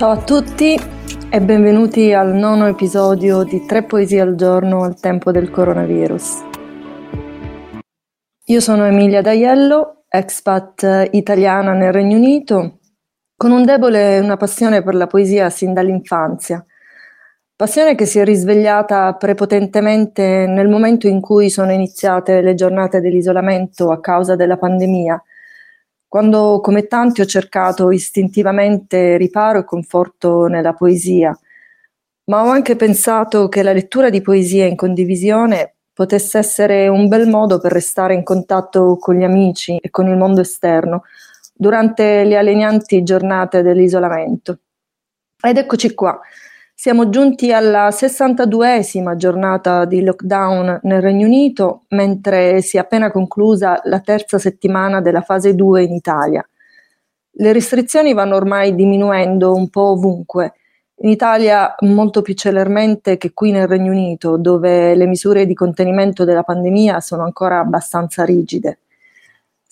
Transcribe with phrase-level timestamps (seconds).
[0.00, 0.80] Ciao a tutti
[1.28, 6.42] e benvenuti al nono episodio di Tre poesie al giorno al tempo del coronavirus.
[8.46, 12.78] Io sono Emilia D'Aiello, expat italiana nel Regno Unito,
[13.36, 16.64] con un debole e una passione per la poesia sin dall'infanzia.
[17.54, 23.90] Passione che si è risvegliata prepotentemente nel momento in cui sono iniziate le giornate dell'isolamento
[23.90, 25.22] a causa della pandemia
[26.10, 31.38] quando come tanti ho cercato istintivamente riparo e conforto nella poesia,
[32.24, 37.28] ma ho anche pensato che la lettura di poesia in condivisione potesse essere un bel
[37.28, 41.04] modo per restare in contatto con gli amici e con il mondo esterno
[41.54, 44.58] durante le allenanti giornate dell'isolamento.
[45.40, 46.18] Ed eccoci qua,
[46.80, 53.82] siamo giunti alla 62esima giornata di lockdown nel Regno Unito, mentre si è appena conclusa
[53.84, 56.42] la terza settimana della fase 2 in Italia.
[57.32, 60.54] Le restrizioni vanno ormai diminuendo un po' ovunque.
[61.02, 66.24] In Italia molto più celermente che qui nel Regno Unito, dove le misure di contenimento
[66.24, 68.78] della pandemia sono ancora abbastanza rigide.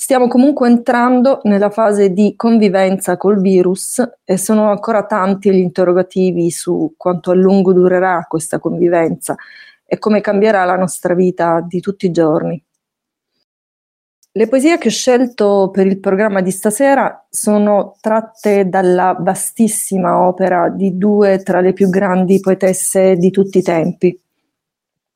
[0.00, 6.52] Stiamo comunque entrando nella fase di convivenza col virus e sono ancora tanti gli interrogativi
[6.52, 9.34] su quanto a lungo durerà questa convivenza
[9.84, 12.62] e come cambierà la nostra vita di tutti i giorni.
[14.30, 20.68] Le poesie che ho scelto per il programma di stasera sono tratte dalla vastissima opera
[20.68, 24.16] di due tra le più grandi poetesse di tutti i tempi,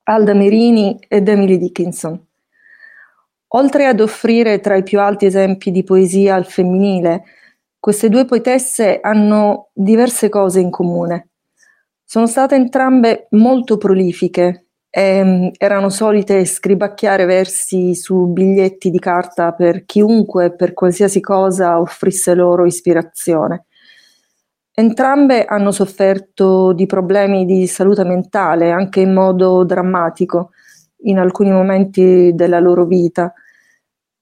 [0.02, 2.20] Alda Merini ed Emily Dickinson.
[3.54, 7.24] Oltre ad offrire tra i più alti esempi di poesia al femminile,
[7.78, 11.28] queste due poetesse hanno diverse cose in comune.
[12.02, 19.52] Sono state entrambe molto prolifiche e mm, erano solite scribacchiare versi su biglietti di carta
[19.52, 23.66] per chiunque per qualsiasi cosa offrisse loro ispirazione.
[24.74, 30.52] Entrambe hanno sofferto di problemi di salute mentale, anche in modo drammatico,
[31.04, 33.34] in alcuni momenti della loro vita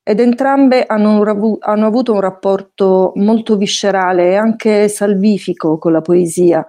[0.03, 1.23] ed entrambe hanno,
[1.61, 6.65] hanno, avuto un rapporto molto viscerale e anche salvifico con la poesia.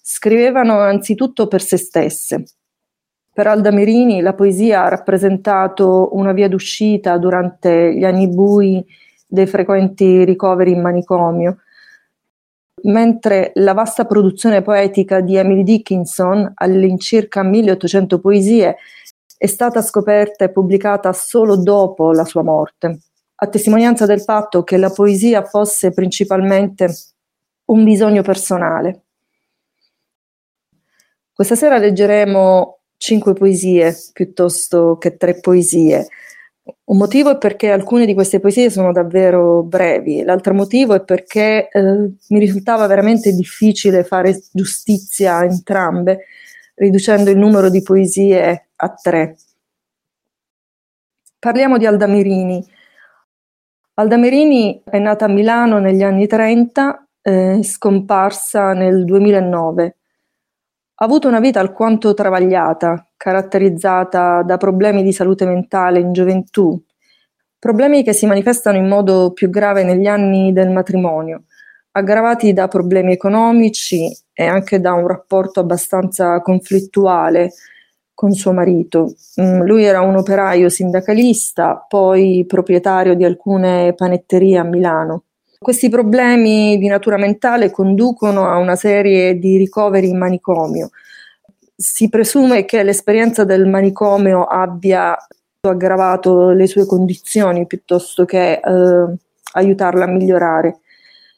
[0.00, 2.44] Scrivevano anzitutto per se stesse.
[3.32, 8.84] Per Alda Merini la poesia ha rappresentato una via d'uscita durante gli anni bui
[9.26, 11.58] dei frequenti ricoveri in manicomio,
[12.84, 18.76] mentre la vasta produzione poetica di Emily Dickinson, all'incirca 1800 poesie,
[19.36, 22.98] è stata scoperta e pubblicata solo dopo la sua morte,
[23.34, 26.94] a testimonianza del fatto che la poesia fosse principalmente
[27.66, 29.02] un bisogno personale.
[31.32, 36.06] Questa sera leggeremo cinque poesie piuttosto che tre poesie.
[36.84, 41.68] Un motivo è perché alcune di queste poesie sono davvero brevi, l'altro motivo è perché
[41.68, 41.82] eh,
[42.28, 46.20] mi risultava veramente difficile fare giustizia a entrambe,
[46.74, 49.36] riducendo il numero di poesie a tre.
[51.38, 52.64] Parliamo di Alda Merini.
[53.94, 59.96] Alda Merini è nata a Milano negli anni 30, eh, scomparsa nel 2009.
[60.96, 66.82] Ha avuto una vita alquanto travagliata, caratterizzata da problemi di salute mentale in gioventù,
[67.58, 71.44] problemi che si manifestano in modo più grave negli anni del matrimonio,
[71.92, 77.52] aggravati da problemi economici e anche da un rapporto abbastanza conflittuale
[78.12, 79.14] con suo marito.
[79.40, 85.24] Mm, lui era un operaio sindacalista, poi proprietario di alcune panetterie a Milano.
[85.58, 90.90] Questi problemi di natura mentale conducono a una serie di ricoveri in manicomio.
[91.74, 95.16] Si presume che l'esperienza del manicomio abbia
[95.60, 99.14] aggravato le sue condizioni piuttosto che eh,
[99.54, 100.80] aiutarla a migliorare.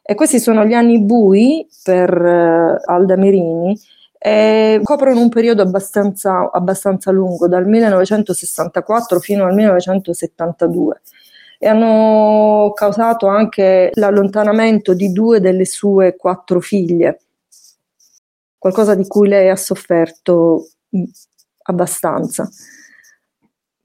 [0.08, 3.76] E questi sono gli anni bui per eh, Alda Merini,
[4.18, 11.00] e coprono un periodo abbastanza, abbastanza lungo, dal 1964 fino al 1972
[11.58, 17.20] e hanno causato anche l'allontanamento di due delle sue quattro figlie,
[18.58, 21.02] qualcosa di cui lei ha sofferto mm,
[21.62, 22.48] abbastanza.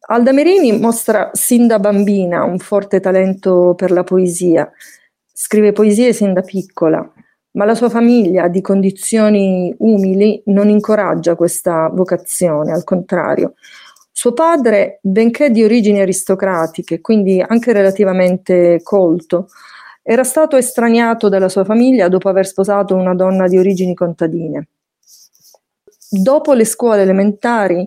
[0.08, 4.70] Alda Merini mostra sin da bambina un forte talento per la poesia,
[5.44, 7.12] scrive poesie sin da piccola
[7.54, 13.56] ma la sua famiglia di condizioni umili non incoraggia questa vocazione, al contrario.
[14.10, 19.48] Suo padre, benché di origini aristocratiche, quindi anche relativamente colto,
[20.02, 24.68] era stato estraniato dalla sua famiglia dopo aver sposato una donna di origini contadine.
[26.10, 27.86] Dopo le scuole elementari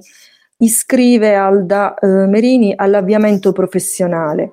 [0.58, 4.52] iscrive Alda eh, Merini all'avviamento professionale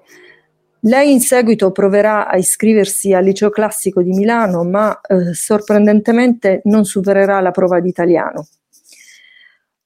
[0.84, 6.86] Lei in seguito proverà a iscriversi al liceo classico di Milano, ma eh, sorprendentemente non
[6.86, 8.48] supererà la prova di italiano.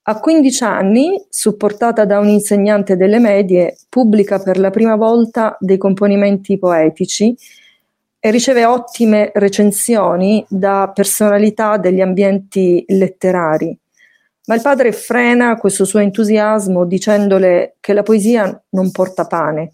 [0.04, 5.78] A 15 anni, supportata da un insegnante delle medie, pubblica per la prima volta dei
[5.78, 7.36] componimenti poetici
[8.20, 13.78] e riceve ottime recensioni da personalità degli ambienti letterari.
[14.46, 19.74] Ma il padre frena questo suo entusiasmo dicendole che la poesia non porta pane.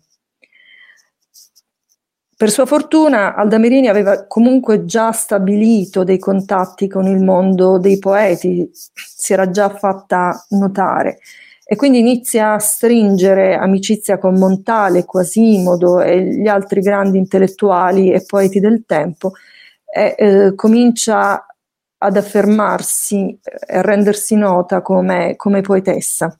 [2.41, 7.99] Per sua fortuna Alda Merini aveva comunque già stabilito dei contatti con il mondo dei
[7.99, 11.19] poeti, si era già fatta notare
[11.63, 18.25] e quindi inizia a stringere amicizia con Montale, Quasimodo e gli altri grandi intellettuali e
[18.25, 19.33] poeti del tempo
[19.85, 21.45] e eh, comincia
[21.95, 26.35] ad affermarsi e a rendersi nota come, come poetessa.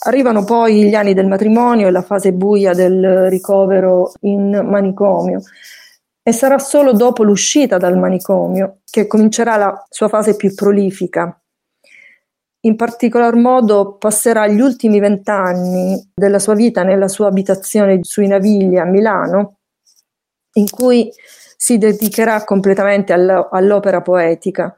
[0.00, 5.40] Arrivano poi gli anni del matrimonio e la fase buia del ricovero in manicomio
[6.22, 11.36] e sarà solo dopo l'uscita dal manicomio che comincerà la sua fase più prolifica.
[12.60, 18.76] In particolar modo passerà gli ultimi vent'anni della sua vita nella sua abitazione sui Navigli
[18.76, 19.58] a Milano,
[20.54, 21.10] in cui
[21.56, 24.74] si dedicherà completamente all'opera poetica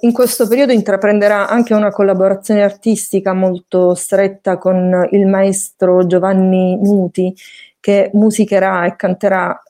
[0.00, 7.34] in questo periodo intraprenderà anche una collaborazione artistica molto stretta con il maestro Giovanni Nuti,
[7.80, 9.60] che musicherà e canterà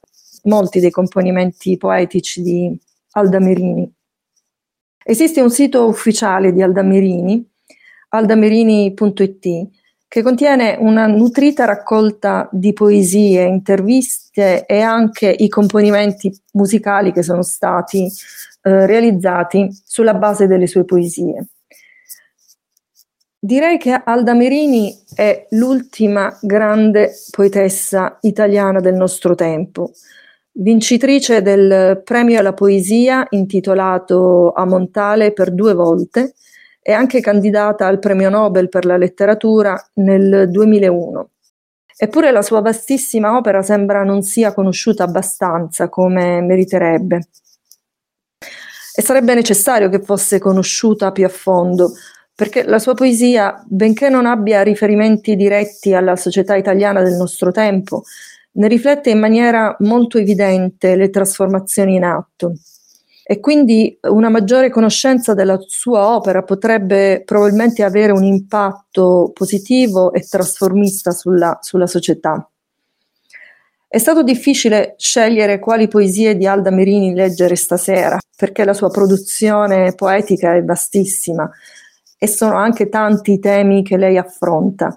[0.45, 2.79] molti dei componimenti poetici di
[3.13, 3.93] Aldamerini.
[5.05, 7.47] Esiste un sito ufficiale di Aldamerini,
[8.11, 9.69] aldamerini.it,
[10.09, 17.43] che contiene una nutrita raccolta di poesie, interviste e anche i componimenti musicali che sono
[17.43, 18.11] stati
[18.69, 21.47] eh, realizzati sulla base delle sue poesie.
[23.41, 29.93] Direi che Alda Merini è l'ultima grande poetessa italiana del nostro tempo,
[30.53, 36.35] vincitrice del premio alla poesia intitolato a Montale per due volte
[36.83, 41.31] e anche candidata al premio Nobel per la letteratura nel 2001.
[41.97, 47.29] Eppure la sua vastissima opera sembra non sia conosciuta abbastanza come meriterebbe
[48.99, 51.93] e sarebbe necessario che fosse conosciuta più a fondo,
[52.35, 58.03] perché la sua poesia, benché non abbia riferimenti diretti alla società italiana del nostro tempo,
[58.55, 62.55] ne riflette in maniera molto evidente le trasformazioni in atto.
[63.23, 70.27] E quindi una maggiore conoscenza della sua opera potrebbe probabilmente avere un impatto positivo e
[70.29, 72.51] trasformista sulla, sulla società.
[73.91, 79.95] È stato difficile scegliere quali poesie di Alda Merini leggere stasera, perché la sua produzione
[79.95, 81.51] poetica è vastissima
[82.19, 84.95] e sono anche tanti i temi che lei affronta.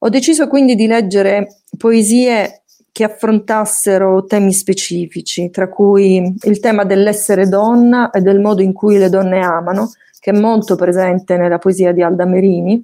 [0.00, 7.46] Ho deciso quindi di leggere poesie che affrontassero temi specifici, tra cui il tema dell'essere
[7.46, 11.92] donna e del modo in cui le donne amano, che è molto presente nella poesia
[11.92, 12.82] di Alda Merini,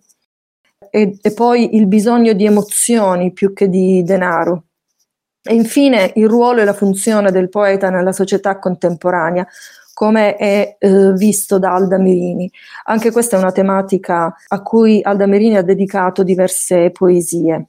[0.90, 4.66] e, e poi il bisogno di emozioni più che di denaro,
[5.46, 9.46] e infine il ruolo e la funzione del poeta nella società contemporanea,
[9.92, 12.50] come è eh, visto da Alda Merini.
[12.84, 17.66] Anche questa è una tematica a cui Alda Merini ha dedicato diverse poesie.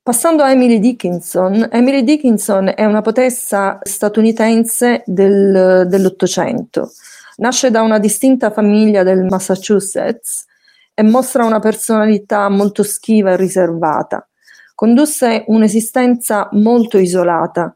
[0.00, 6.90] Passando a Emily Dickinson, Emily Dickinson è una poetessa statunitense del, dell'Ottocento.
[7.36, 10.46] Nasce da una distinta famiglia del Massachusetts
[10.94, 14.26] e mostra una personalità molto schiva e riservata.
[14.82, 17.72] Condusse un'esistenza molto isolata.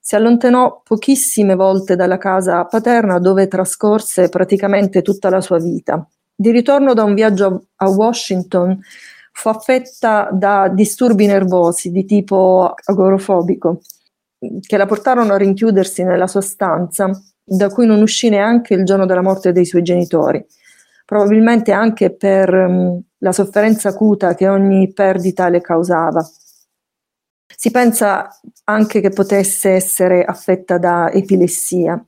[0.00, 6.04] Si allontanò pochissime volte dalla casa paterna dove trascorse praticamente tutta la sua vita.
[6.34, 8.76] Di ritorno da un viaggio a Washington
[9.30, 13.78] fu affetta da disturbi nervosi di tipo agorofobico
[14.60, 17.08] che la portarono a rinchiudersi nella sua stanza,
[17.44, 20.44] da cui non uscì neanche il giorno della morte dei suoi genitori,
[21.04, 26.28] probabilmente anche per um, la sofferenza acuta che ogni perdita le causava.
[27.56, 28.28] Si pensa
[28.64, 32.02] anche che potesse essere affetta da epilessia.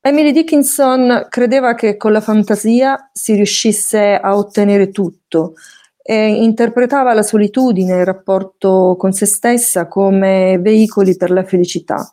[0.00, 5.54] Emily Dickinson credeva che con la fantasia si riuscisse a ottenere tutto
[6.00, 12.08] e interpretava la solitudine il rapporto con se stessa come veicoli per la felicità.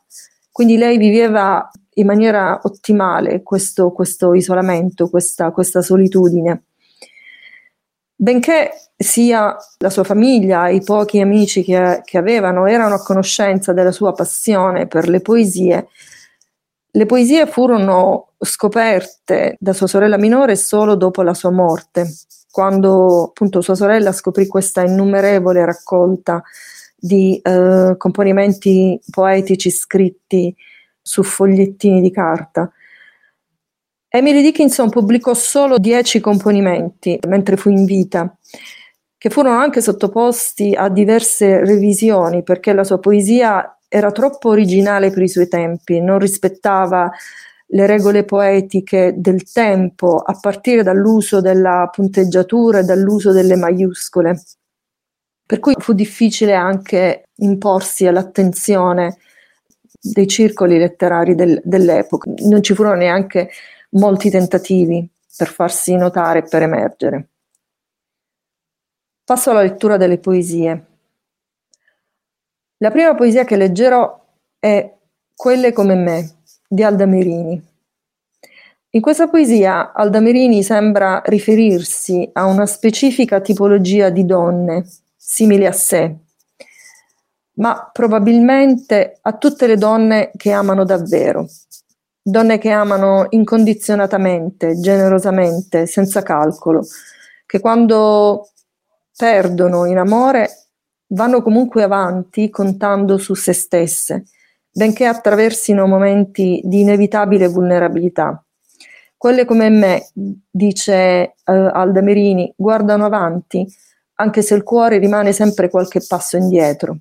[0.52, 6.64] Quindi lei viveva in maniera ottimale questo, questo isolamento, questa, questa solitudine.
[8.16, 13.92] Benché sia la sua famiglia, i pochi amici che, che avevano erano a conoscenza della
[13.92, 15.88] sua passione per le poesie,
[16.96, 22.08] le poesie furono scoperte da sua sorella minore solo dopo la sua morte,
[22.52, 26.44] quando appunto sua sorella scoprì questa innumerevole raccolta
[26.96, 30.56] di eh, componimenti poetici scritti
[31.02, 32.72] su fogliettini di carta.
[34.16, 38.38] Emily Dickinson pubblicò solo dieci componimenti mentre fu in vita,
[39.18, 45.24] che furono anche sottoposti a diverse revisioni perché la sua poesia era troppo originale per
[45.24, 47.12] i suoi tempi, non rispettava
[47.66, 54.44] le regole poetiche del tempo, a partire dall'uso della punteggiatura e dall'uso delle maiuscole.
[55.44, 59.18] Per cui fu difficile anche imporsi all'attenzione
[60.00, 62.30] dei circoli letterari del, dell'epoca.
[62.46, 63.50] Non ci furono neanche
[63.94, 67.28] molti tentativi per farsi notare e per emergere.
[69.24, 70.86] Passo alla lettura delle poesie.
[72.78, 74.22] La prima poesia che leggerò
[74.60, 74.94] è
[75.36, 76.36] Quelle come me
[76.68, 77.72] di Alda Merini.
[78.92, 84.86] In questa poesia Alda Merini sembra riferirsi a una specifica tipologia di donne
[85.16, 86.16] simili a sé,
[87.54, 91.48] ma probabilmente a tutte le donne che amano davvero,
[92.24, 96.86] donne che amano incondizionatamente, generosamente, senza calcolo,
[97.46, 98.50] che quando
[99.16, 100.68] perdono in amore
[101.08, 104.26] vanno comunque avanti contando su se stesse,
[104.72, 108.42] benché attraversino momenti di inevitabile vulnerabilità.
[109.18, 113.66] Quelle come me, dice uh, Alda Merini, guardano avanti,
[114.16, 116.98] anche se il cuore rimane sempre qualche passo indietro.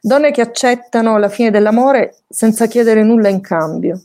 [0.00, 4.00] Donne che accettano la fine dell'amore senza chiedere nulla in cambio.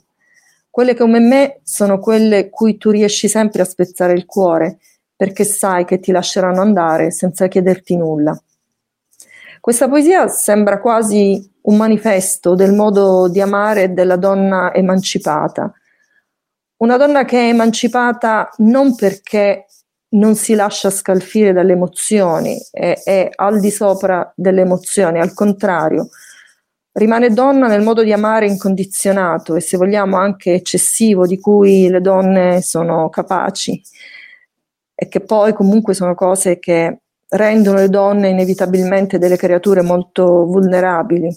[0.72, 4.80] Quelle come me sono quelle cui tu riesci sempre a spezzare il cuore,
[5.14, 8.42] perché sai che ti lasceranno andare senza chiederti nulla.
[9.60, 15.72] Questa poesia sembra quasi un manifesto del modo di amare della donna emancipata.
[16.78, 19.66] Una donna che è emancipata non perché
[20.14, 26.10] non si lascia scalfire dalle emozioni, è, è al di sopra delle emozioni, al contrario,
[26.94, 32.02] rimane donna nel modo di amare incondizionato e se vogliamo anche eccessivo di cui le
[32.02, 33.82] donne sono capaci
[34.94, 41.36] e che poi comunque sono cose che rendono le donne inevitabilmente delle creature molto vulnerabili.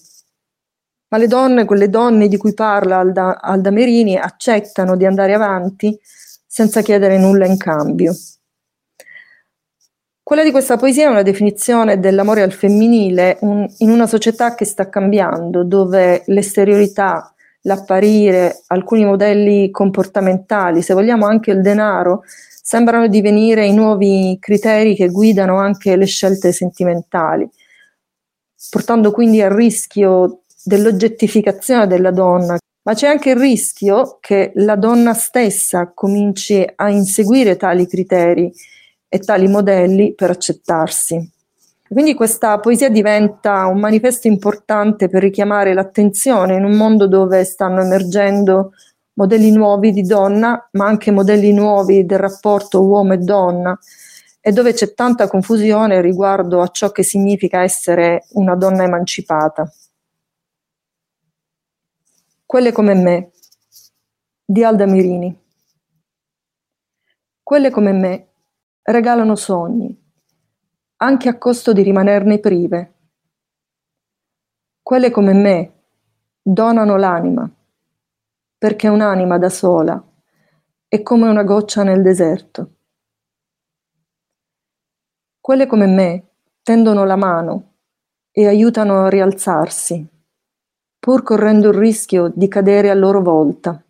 [1.09, 5.97] Ma le donne, quelle donne di cui parla Alda, Alda Merini, accettano di andare avanti
[6.47, 8.13] senza chiedere nulla in cambio.
[10.25, 14.65] Quella di questa poesia è una definizione dell'amore al femminile un, in una società che
[14.65, 17.31] sta cambiando, dove l'esteriorità,
[17.65, 25.11] l'apparire, alcuni modelli comportamentali, se vogliamo anche il denaro, sembrano divenire i nuovi criteri che
[25.11, 27.47] guidano anche le scelte sentimentali,
[28.71, 35.13] portando quindi al rischio dell'oggettificazione della donna, ma c'è anche il rischio che la donna
[35.13, 38.51] stessa cominci a inseguire tali criteri
[39.15, 41.31] e tali modelli per accettarsi.
[41.89, 47.81] Quindi questa poesia diventa un manifesto importante per richiamare l'attenzione in un mondo dove stanno
[47.83, 48.73] emergendo
[49.13, 53.79] modelli nuovi di donna, ma anche modelli nuovi del rapporto uomo e donna,
[54.41, 59.73] e dove c'è tanta confusione riguardo a ciò che significa essere una donna emancipata.
[62.45, 63.31] Quelle come me,
[64.45, 65.41] di Alda Mirini.
[67.45, 68.27] Quelle come me
[68.85, 69.97] regalano sogni,
[70.97, 72.93] anche a costo di rimanerne prive.
[74.83, 75.73] Quelle come me
[76.43, 77.51] donano l'anima
[78.59, 80.03] perché un'anima da sola
[80.89, 82.77] è come una goccia nel deserto.
[85.41, 86.29] Quelle come me
[86.63, 87.75] tendono la mano
[88.31, 90.09] e aiutano a rialzarsi,
[90.99, 93.83] pur correndo il rischio di cadere a loro volta.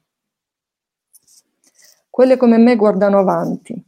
[2.11, 3.84] Quelle come me guardano avanti,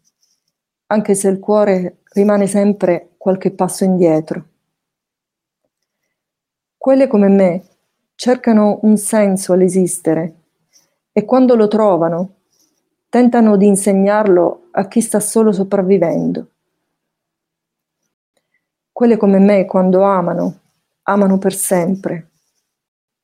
[0.88, 4.44] anche se il cuore rimane sempre qualche passo indietro.
[6.76, 7.64] Quelle come me
[8.14, 10.34] cercano un senso all'esistere
[11.12, 12.34] e quando lo trovano
[13.08, 16.50] tentano di insegnarlo a chi sta solo sopravvivendo.
[18.92, 20.60] Quelle come me quando amano,
[21.02, 22.30] amano per sempre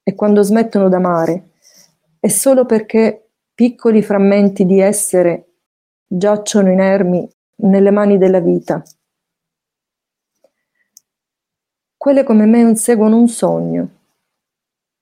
[0.02, 1.50] e quando smettono d'amare
[2.19, 5.52] è solo perché piccoli frammenti di essere
[6.07, 7.31] giacciono inermi
[7.62, 8.83] nelle mani della vita.
[11.97, 13.88] Quelle come me inseguono un sogno,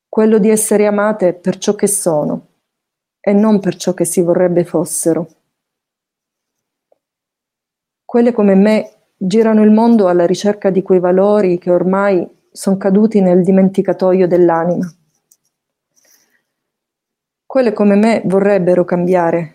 [0.09, 2.49] quello di essere amate per ciò che sono
[3.21, 5.29] e non per ciò che si vorrebbe fossero.
[8.05, 13.21] Quelle come me girano il mondo alla ricerca di quei valori che ormai sono caduti
[13.21, 14.93] nel dimenticatoio dell'anima.
[17.47, 19.55] Quelle come me vorrebbero cambiare,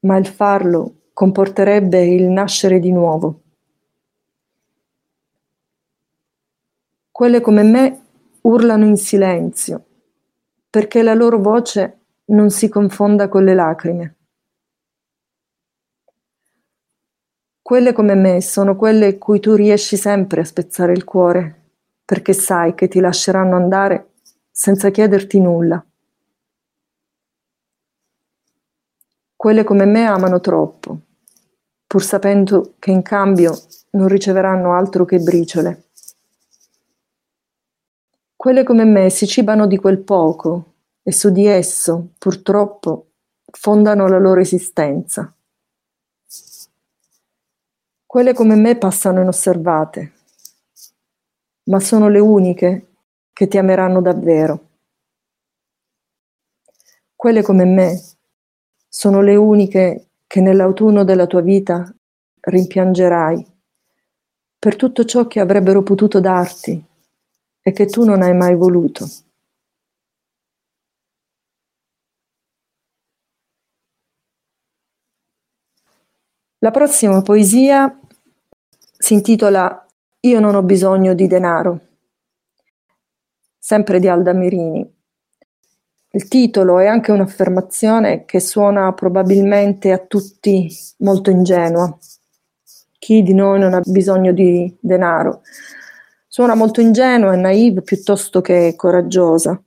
[0.00, 3.40] ma il farlo comporterebbe il nascere di nuovo.
[7.10, 8.02] Quelle come me
[8.42, 9.82] urlano in silenzio,
[10.68, 14.16] perché la loro voce non si confonda con le lacrime.
[17.62, 21.70] Quelle come me sono quelle cui tu riesci sempre a spezzare il cuore,
[22.04, 24.16] perché sai che ti lasceranno andare
[24.50, 25.82] senza chiederti nulla.
[29.34, 31.00] Quelle come me amano troppo,
[31.86, 33.56] pur sapendo che in cambio
[33.90, 35.84] non riceveranno altro che briciole.
[38.34, 43.12] Quelle come me si cibano di quel poco e su di esso, purtroppo,
[43.50, 45.32] fondano la loro esistenza.
[48.04, 50.12] Quelle come me passano inosservate,
[51.64, 52.86] ma sono le uniche
[53.32, 54.68] che ti ameranno davvero.
[57.14, 58.00] Quelle come me
[58.88, 61.92] sono le uniche che nell'autunno della tua vita
[62.40, 63.54] rimpiangerai
[64.58, 66.84] per tutto ciò che avrebbero potuto darti
[67.60, 69.06] e che tu non hai mai voluto.
[76.60, 78.00] La prossima poesia
[78.98, 79.86] si intitola
[80.20, 81.80] Io non ho bisogno di denaro,
[83.58, 84.95] sempre di Alda Mirini.
[86.16, 90.66] Il titolo è anche un'affermazione che suona probabilmente a tutti
[91.00, 91.94] molto ingenua.
[92.98, 95.42] Chi di noi non ha bisogno di denaro?
[96.26, 99.62] Suona molto ingenua e naive piuttosto che coraggiosa.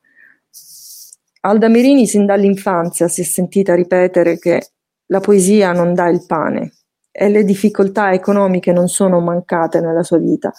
[1.41, 4.71] Alda Mirini sin dall'infanzia si è sentita ripetere che
[5.05, 6.73] la poesia non dà il pane
[7.11, 10.51] e le difficoltà economiche non sono mancate nella sua vita,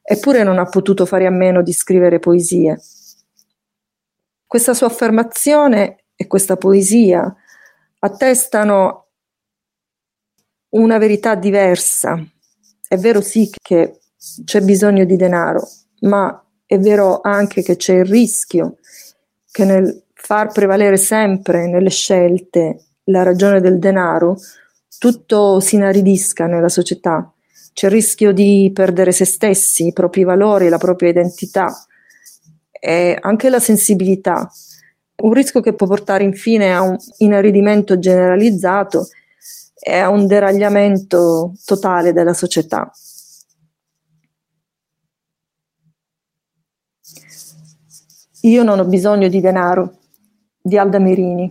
[0.00, 2.78] eppure non ha potuto fare a meno di scrivere poesie.
[4.46, 7.34] Questa sua affermazione e questa poesia
[7.98, 9.08] attestano
[10.70, 12.22] una verità diversa.
[12.86, 14.00] È vero sì che
[14.44, 15.66] c'è bisogno di denaro,
[16.00, 18.78] ma è vero anche che c'è il rischio
[19.50, 24.36] che nel far prevalere sempre nelle scelte la ragione del denaro,
[24.98, 27.30] tutto si inaridisca nella società.
[27.72, 31.72] C'è il rischio di perdere se stessi, i propri valori, la propria identità
[32.84, 34.46] e anche la sensibilità.
[35.22, 39.08] Un rischio che può portare infine a un inaridimento generalizzato
[39.74, 42.92] e a un deragliamento totale della società.
[48.42, 50.00] Io non ho bisogno di denaro,
[50.60, 51.50] di Alda Merini.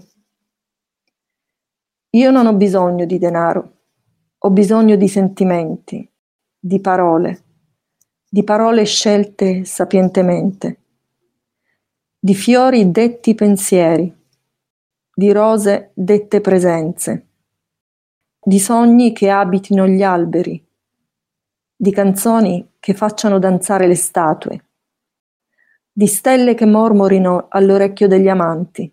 [2.12, 3.78] Io non ho bisogno di denaro,
[4.38, 6.08] ho bisogno di sentimenti,
[6.60, 7.44] di parole,
[8.30, 10.83] di parole scelte sapientemente,
[12.24, 14.10] di fiori detti pensieri,
[15.14, 17.28] di rose dette presenze,
[18.42, 20.66] di sogni che abitino gli alberi,
[21.76, 24.66] di canzoni che facciano danzare le statue
[25.92, 28.90] di stelle che mormorino all'orecchio degli amanti.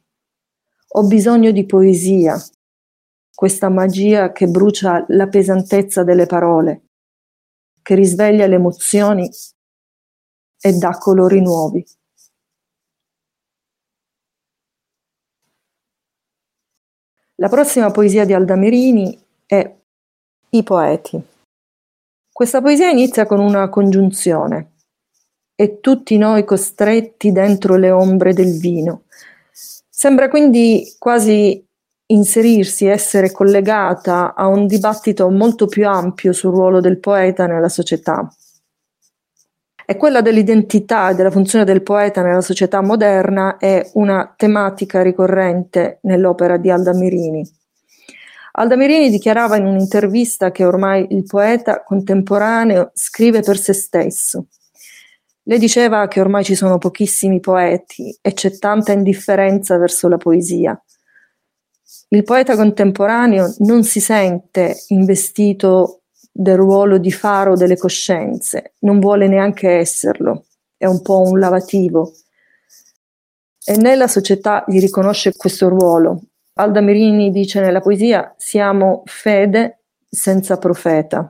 [0.95, 2.37] Ho bisogno di poesia,
[3.33, 6.89] questa magia che brucia la pesantezza delle parole,
[7.81, 9.31] che risveglia le emozioni
[10.61, 11.87] e dà colori nuovi.
[17.41, 19.75] La prossima poesia di Aldamerini è
[20.51, 21.19] I poeti.
[22.31, 24.73] Questa poesia inizia con una congiunzione
[25.55, 29.05] e tutti noi costretti dentro le ombre del vino.
[29.89, 31.67] Sembra quindi quasi
[32.09, 38.31] inserirsi, essere collegata a un dibattito molto più ampio sul ruolo del poeta nella società.
[39.91, 45.99] E quella dell'identità e della funzione del poeta nella società moderna è una tematica ricorrente
[46.03, 47.45] nell'opera di Alda Mirini.
[48.53, 54.47] Alda Mirini dichiarava in un'intervista che ormai il poeta contemporaneo scrive per se stesso
[55.51, 60.81] lei diceva che ormai ci sono pochissimi poeti e c'è tanta indifferenza verso la poesia.
[62.11, 66.00] Il poeta contemporaneo non si sente investito
[66.31, 72.13] del ruolo di faro delle coscienze, non vuole neanche esserlo, è un po' un lavativo.
[73.65, 76.23] E nella società gli riconosce questo ruolo.
[76.55, 81.29] Alda Merini dice nella poesia siamo fede senza profeta.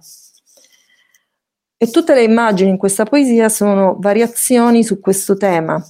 [1.77, 5.83] E tutte le immagini in questa poesia sono variazioni su questo tema.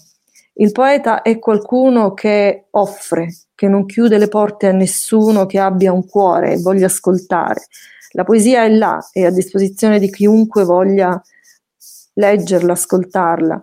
[0.54, 5.92] Il poeta è qualcuno che offre, che non chiude le porte a nessuno che abbia
[5.92, 7.66] un cuore e voglia ascoltare.
[8.12, 11.20] La poesia è là, è a disposizione di chiunque voglia
[12.14, 13.62] leggerla, ascoltarla,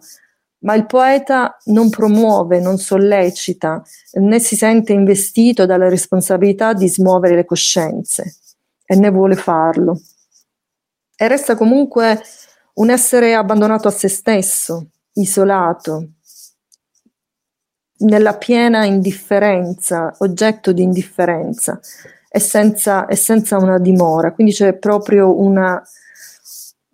[0.60, 3.84] ma il poeta non promuove, non sollecita,
[4.14, 8.38] né si sente investito dalla responsabilità di smuovere le coscienze
[8.86, 10.02] e né vuole farlo.
[11.16, 12.22] E resta comunque
[12.76, 16.12] un essere abbandonato a se stesso, isolato,
[18.00, 21.80] nella piena indifferenza, oggetto di indifferenza
[22.30, 24.34] e senza, e senza una dimora.
[24.34, 25.82] Quindi c'è proprio una,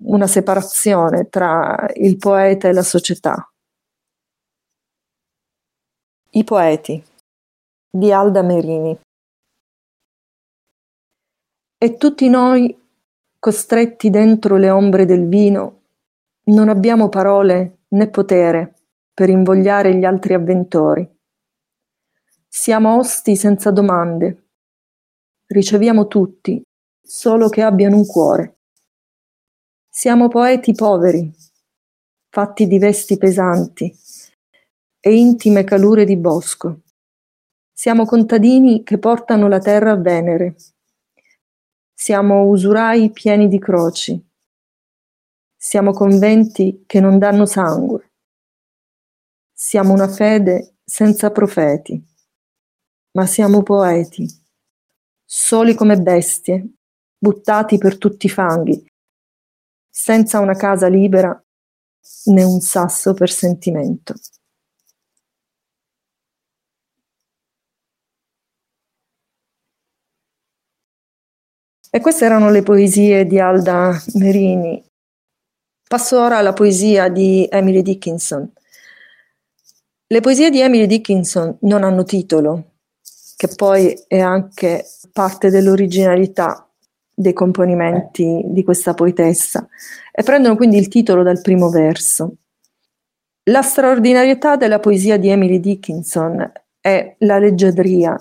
[0.05, 3.47] una separazione tra il poeta e la società.
[6.31, 7.03] I poeti
[7.89, 8.99] di Alda Merini.
[11.77, 12.75] E tutti noi,
[13.37, 15.81] costretti dentro le ombre del vino,
[16.45, 18.73] non abbiamo parole né potere
[19.13, 21.07] per invogliare gli altri avventori.
[22.47, 24.42] Siamo osti senza domande.
[25.53, 26.59] Riceviamo tutti,
[26.99, 28.61] solo che abbiano un cuore.
[29.87, 31.31] Siamo poeti poveri,
[32.31, 33.95] fatti di vesti pesanti
[34.99, 36.81] e intime calure di bosco.
[37.71, 40.55] Siamo contadini che portano la terra a Venere.
[41.93, 44.19] Siamo usurai pieni di croci.
[45.55, 48.13] Siamo conventi che non danno sangue.
[49.53, 52.03] Siamo una fede senza profeti,
[53.11, 54.41] ma siamo poeti,
[55.35, 56.63] soli come bestie,
[57.17, 58.85] buttati per tutti i fanghi,
[59.89, 61.43] senza una casa libera
[62.25, 64.13] né un sasso per sentimento.
[71.89, 74.85] E queste erano le poesie di Alda Merini.
[75.87, 78.53] Passo ora alla poesia di Emily Dickinson.
[80.05, 82.72] Le poesie di Emily Dickinson non hanno titolo,
[83.35, 86.67] che poi è anche parte dell'originalità
[87.13, 89.67] dei componimenti di questa poetessa,
[90.11, 92.35] e prendono quindi il titolo dal primo verso.
[93.49, 98.17] La straordinarietà della poesia di Emily Dickinson è la leggiadria,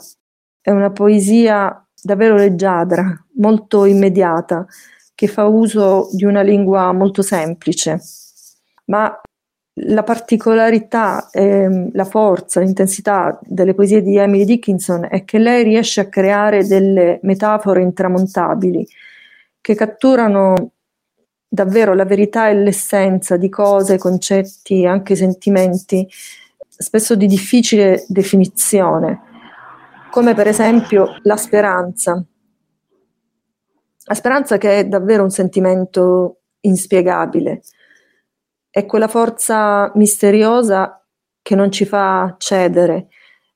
[0.61, 4.66] è una poesia davvero leggiadra, molto immediata,
[5.14, 8.01] che fa uso di una lingua molto semplice,
[8.87, 9.20] ma
[9.74, 16.00] la particolarità, ehm, la forza, l'intensità delle poesie di Emily Dickinson è che lei riesce
[16.00, 18.87] a creare delle metafore intramontabili
[19.61, 20.72] che catturano
[21.48, 26.06] davvero la verità e l'essenza di cose, concetti, anche sentimenti,
[26.68, 29.20] spesso di difficile definizione,
[30.11, 32.22] come per esempio la speranza.
[34.04, 37.62] La speranza che è davvero un sentimento inspiegabile
[38.72, 41.04] è quella forza misteriosa
[41.42, 43.08] che non ci fa cedere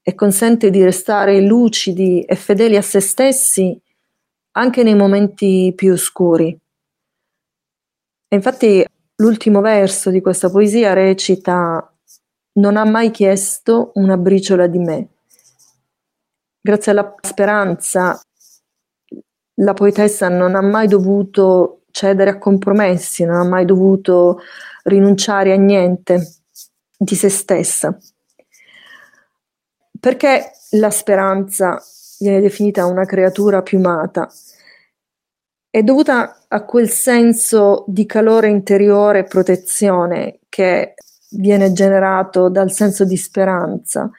[0.02, 3.80] e consente di restare lucidi e fedeli a se stessi
[4.52, 6.48] anche nei momenti più oscuri.
[8.28, 8.84] E infatti
[9.16, 11.90] l'ultimo verso di questa poesia recita
[12.58, 15.08] Non ha mai chiesto una briciola di me.
[16.60, 18.20] Grazie alla speranza
[19.60, 24.40] la poetessa non ha mai dovuto cedere a compromessi, non ha mai dovuto
[24.86, 26.40] rinunciare a niente
[26.96, 27.96] di se stessa.
[29.98, 31.80] Perché la speranza
[32.18, 34.30] viene definita una creatura piumata?
[35.68, 40.94] È dovuta a quel senso di calore interiore e protezione che
[41.30, 44.10] viene generato dal senso di speranza,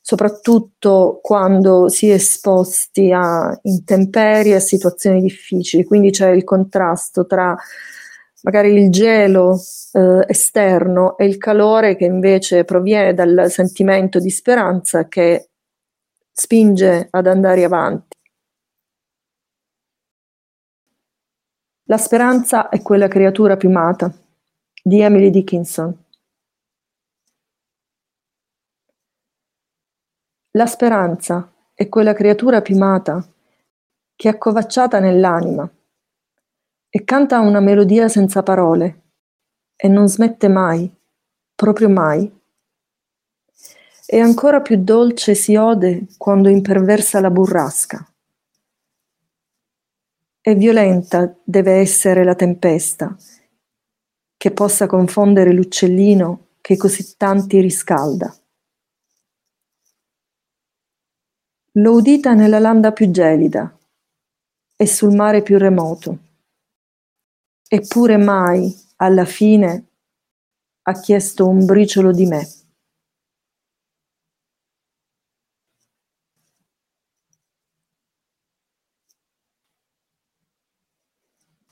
[0.00, 5.84] soprattutto quando si è esposti a intemperie, a situazioni difficili.
[5.84, 7.56] Quindi c'è il contrasto tra
[8.42, 9.58] magari il gelo
[9.92, 15.50] eh, esterno e il calore che invece proviene dal sentimento di speranza che
[16.32, 18.16] spinge ad andare avanti.
[21.88, 24.12] La speranza è quella creatura piumata
[24.82, 26.04] di Emily Dickinson.
[30.50, 33.24] La speranza è quella creatura piumata
[34.16, 35.70] che è accovacciata nell'anima
[36.96, 39.02] e canta una melodia senza parole
[39.76, 40.90] e non smette mai,
[41.54, 42.40] proprio mai.
[44.06, 48.10] E ancora più dolce si ode quando imperversa la burrasca.
[50.40, 53.14] E violenta deve essere la tempesta,
[54.34, 58.34] che possa confondere l'uccellino che così tanti riscalda.
[61.72, 63.78] L'ho udita nella landa più gelida
[64.74, 66.24] e sul mare più remoto.
[67.68, 69.88] Eppure mai, alla fine,
[70.82, 72.46] ha chiesto un briciolo di me.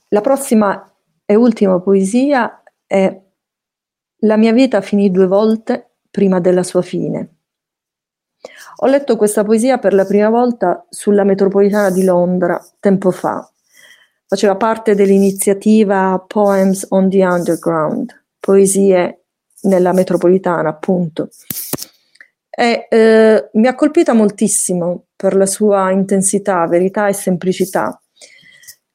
[0.09, 0.93] La prossima
[1.25, 3.21] e ultima poesia è
[4.19, 7.37] La mia vita finì due volte prima della sua fine.
[8.77, 13.49] Ho letto questa poesia per la prima volta sulla metropolitana di Londra tempo fa.
[14.35, 19.27] Faceva parte dell'iniziativa Poems on the Underground, poesie
[19.61, 21.29] nella metropolitana, appunto.
[22.49, 27.97] E, eh, mi ha colpita moltissimo per la sua intensità, verità e semplicità.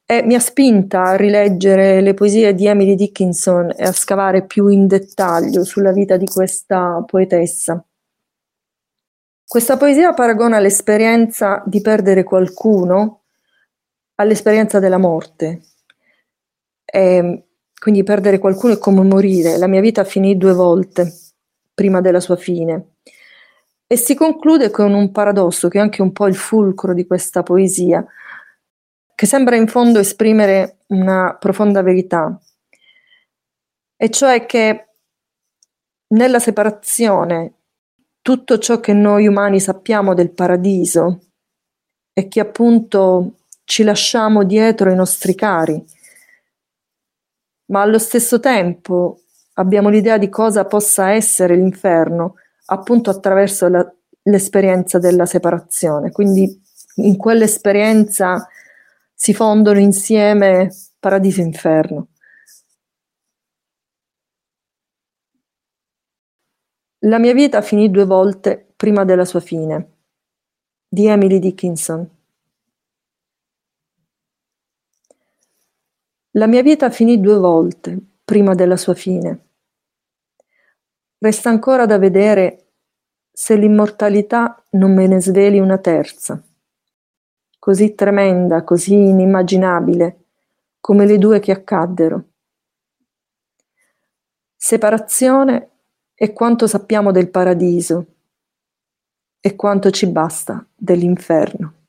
[0.05, 4.67] E mi ha spinta a rileggere le poesie di Emily Dickinson e a scavare più
[4.67, 7.83] in dettaglio sulla vita di questa poetessa.
[9.43, 13.20] Questa poesia paragona l'esperienza di perdere qualcuno
[14.21, 15.61] all'esperienza della morte.
[16.85, 17.45] E
[17.77, 19.57] quindi perdere qualcuno è come morire.
[19.57, 21.13] La mia vita finì due volte
[21.73, 22.95] prima della sua fine.
[23.87, 27.43] E si conclude con un paradosso che è anche un po' il fulcro di questa
[27.43, 28.05] poesia,
[29.13, 32.39] che sembra in fondo esprimere una profonda verità,
[33.97, 34.87] e cioè che
[36.07, 37.53] nella separazione
[38.21, 41.19] tutto ciò che noi umani sappiamo del paradiso
[42.13, 43.40] e che appunto
[43.71, 45.81] ci lasciamo dietro i nostri cari,
[47.67, 49.21] ma allo stesso tempo
[49.53, 53.89] abbiamo l'idea di cosa possa essere l'inferno appunto attraverso la,
[54.23, 56.11] l'esperienza della separazione.
[56.11, 56.61] Quindi
[56.95, 58.45] in quell'esperienza
[59.13, 62.07] si fondono insieme paradiso e inferno.
[67.05, 69.91] La mia vita finì due volte prima della sua fine,
[70.89, 72.19] di Emily Dickinson.
[76.35, 79.47] La mia vita finì due volte prima della sua fine.
[81.17, 82.67] Resta ancora da vedere
[83.29, 86.41] se l'immortalità non me ne sveli una terza,
[87.59, 90.23] così tremenda, così inimmaginabile,
[90.79, 92.23] come le due che accaddero.
[94.55, 95.69] Separazione
[96.15, 98.05] e quanto sappiamo del paradiso
[99.41, 101.80] e quanto ci basta dell'inferno.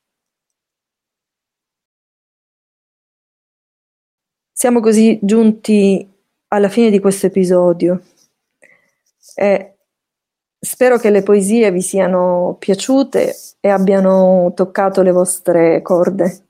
[4.62, 6.08] Siamo così giunti
[6.50, 8.00] alla fine di questo episodio
[9.34, 9.74] e
[10.56, 16.46] spero che le poesie vi siano piaciute e abbiano toccato le vostre corde.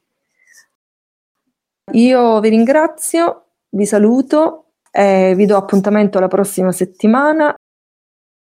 [1.92, 7.54] Io vi ringrazio, vi saluto e vi do appuntamento la prossima settimana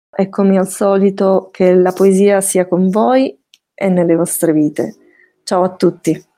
[0.10, 3.40] Eccomi al solito che la poesia sia con voi
[3.76, 4.96] e nelle vostre vite.
[5.44, 6.29] Ciao a tutti.